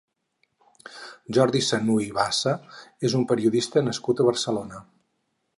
[1.37, 2.55] Jordi Sanuy Bassa
[3.11, 4.83] és un periodista nascut a Barcelona.